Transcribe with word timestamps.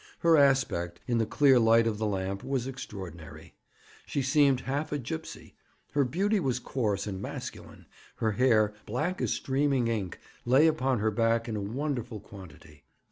Her 0.21 0.35
aspect, 0.35 0.99
in 1.07 1.19
the 1.19 1.27
clear 1.27 1.59
light 1.59 1.85
of 1.85 1.99
the 1.99 2.07
lamp, 2.07 2.43
was 2.43 2.65
extraordinary. 2.65 3.53
She 4.07 4.23
seemed 4.23 4.61
half 4.61 4.91
a 4.91 4.97
gipsy. 4.97 5.53
Her 5.91 6.03
beauty 6.03 6.39
was 6.39 6.57
coarse 6.57 7.05
and 7.05 7.21
masculine; 7.21 7.85
her 8.15 8.31
hair, 8.31 8.73
black 8.87 9.21
as 9.21 9.31
streaming 9.31 9.89
ink, 9.89 10.19
lay 10.43 10.65
upon 10.65 10.97
her 11.01 11.11
back 11.11 11.47
in 11.47 11.55
a 11.55 11.61
wonderful 11.61 12.19
quantity. 12.19 12.83